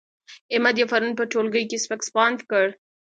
[0.53, 2.65] احمد يې پرون په ټولګي کې سپک سپاند کړ.